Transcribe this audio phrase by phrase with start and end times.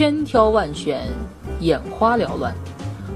[0.00, 1.02] 千挑万选，
[1.60, 2.54] 眼花缭乱，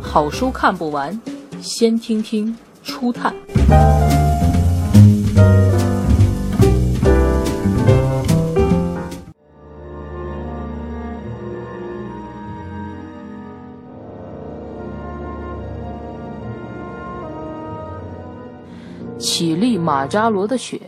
[0.03, 1.19] 好书看不完，
[1.59, 3.35] 先听听初探。
[19.19, 20.79] 乞力马扎罗的雪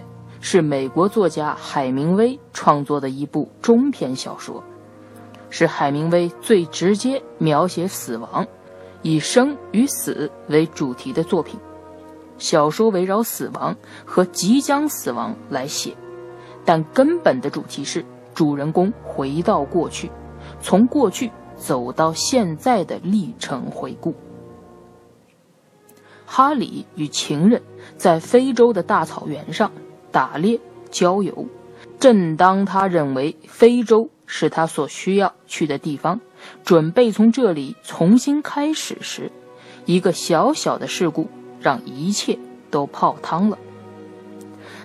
[0.43, 4.63] 是美国作家海明威创作的一部中篇小说，
[5.59, 8.47] 是海明威最直接描写死亡、
[9.01, 11.59] 以生与死为主题的作品。
[12.37, 13.75] 小说围绕死亡
[14.05, 15.97] 和即将死亡来写，
[16.63, 20.11] 但根本的主题是主人公回到过去，
[20.61, 24.15] 从过去走到现在的历程回顾。
[26.27, 27.63] 哈里与情人
[27.97, 29.73] 在非洲的大草原上
[30.13, 30.61] 打猎
[30.91, 31.47] 郊游，
[31.99, 36.21] 正当他认为非洲是他所需要去的地方，
[36.65, 39.31] 准备从这里重新开始时，
[39.85, 42.39] 一个小小的事故让一切
[42.71, 43.59] 都泡汤了。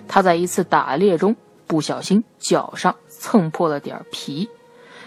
[0.08, 4.48] 他在一次打猎中不小心脚上蹭破了点皮，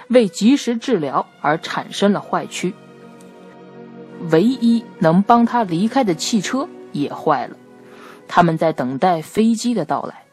[0.09, 2.73] 为及时治疗而产生了坏疽。
[4.31, 7.55] 唯一能帮他离开的汽车也坏了，
[8.27, 10.23] 他们在等待飞机的到来，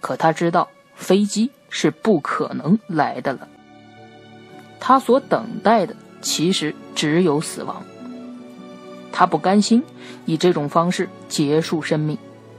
[0.00, 0.68] 可他知道
[1.00, 3.48] 飞机是不可能来的了。
[4.78, 7.82] 他所等待的其实只有死亡。
[9.10, 9.82] 他不甘心
[10.26, 12.16] 以这种方式结束生命，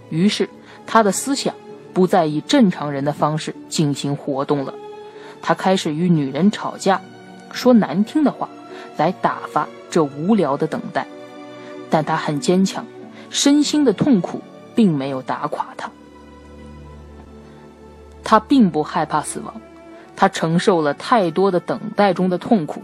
[0.10, 0.50] 于是
[0.86, 1.56] 他的思想
[1.94, 4.74] 不再以正常人的方式进行活动了。
[5.42, 7.00] 他开始与女人吵架，
[7.54, 8.50] 说难听的话。
[8.98, 11.08] 来打发这无聊的等待，
[11.90, 12.86] 但他很坚强，
[13.30, 14.42] 身心的痛苦
[14.76, 15.90] 并没有打垮他。
[18.32, 19.54] 他并不害怕死亡，
[20.16, 22.82] 他承受了太多的等待中的痛苦。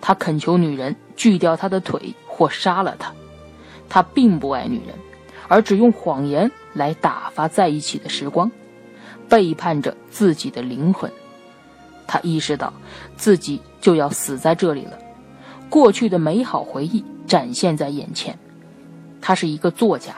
[0.00, 3.12] 他恳求女人锯掉他的腿或杀了他。
[3.88, 4.96] 他并不爱女人，
[5.46, 8.50] 而只用谎言来打发在一起的时光，
[9.28, 11.08] 背叛着自己的灵魂。
[12.08, 12.72] 他意识到
[13.16, 14.98] 自己就要死在这里了。
[15.68, 18.36] 过去的美好回忆展现在眼前，
[19.20, 20.16] 他是一个作家，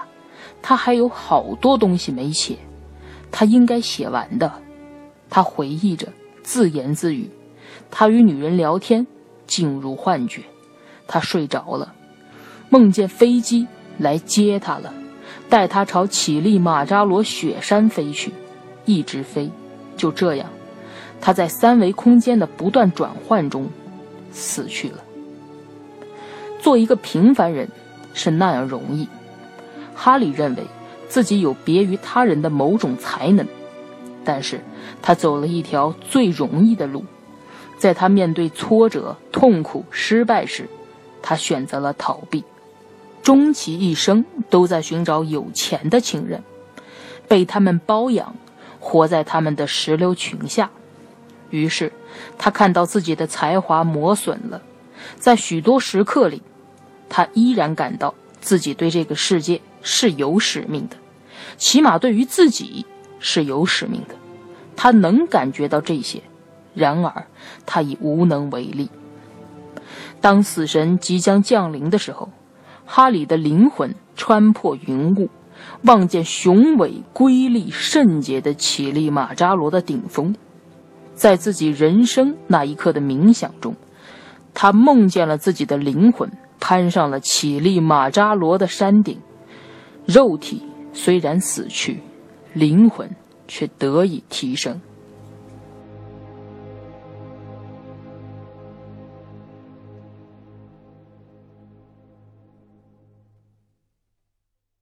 [0.62, 2.56] 他还有好多东西没写，
[3.32, 4.52] 他应该写完的。
[5.28, 6.06] 他回忆着，
[6.44, 7.28] 自言自语，
[7.90, 9.06] 他与女人聊天，
[9.46, 10.42] 进入幻觉，
[11.08, 11.94] 他睡着了，
[12.68, 13.66] 梦见飞机
[13.98, 14.92] 来接他了，
[15.48, 18.30] 带他朝乞力马扎罗雪山飞去，
[18.84, 19.50] 一直飞，
[19.96, 20.50] 就这样，
[21.18, 23.66] 他在三维空间的不断转换中
[24.30, 24.98] 死去了。
[26.60, 27.68] 做一个平凡人
[28.12, 29.08] 是那样容易。
[29.94, 30.62] 哈里认为
[31.12, 33.46] 自己有别于他人的某种才能，
[34.24, 34.64] 但是
[35.02, 37.04] 他走了一条最容易的路。
[37.76, 40.66] 在他面对挫折、痛苦、失败时，
[41.20, 42.42] 他选择了逃避。
[43.22, 46.42] 终其一生都在寻找有钱的情人，
[47.28, 48.34] 被他们包养，
[48.80, 50.70] 活在他们的石榴裙下。
[51.50, 51.92] 于是，
[52.38, 54.62] 他看到自己的才华磨损了，
[55.18, 56.40] 在许多时刻里。
[57.10, 60.96] 他依然感到自己对这个世界是有使命的，
[61.56, 62.86] 起码对于自己
[63.18, 64.14] 是有使命的。
[64.76, 66.22] 他能感觉到这些，
[66.74, 67.26] 然而
[67.66, 68.88] 他已无能为力。
[70.20, 72.30] 当死神即将降临的时候，
[72.86, 75.28] 哈里的灵魂穿破云雾，
[75.82, 80.34] 望见雄伟、瑰丽、圣洁的乞力马扎罗的顶峰。
[81.14, 83.76] 在自己人生那一刻的冥想中，
[84.54, 86.30] 他梦见了自己的灵魂。
[86.64, 89.18] 攀上了乞力马扎罗的山顶，
[90.06, 92.00] 肉体虽然死去，
[92.52, 93.10] 灵魂
[93.48, 94.80] 却得以提升。